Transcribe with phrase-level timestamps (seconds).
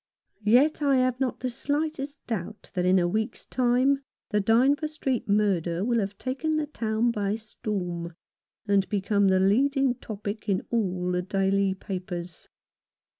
[0.47, 3.99] Yet I have not the slightest doubt that in a week's time
[4.31, 8.15] the Dynevor Street murder will have taken the town by storm,
[8.67, 12.47] and become the leading topic in all the daily papers.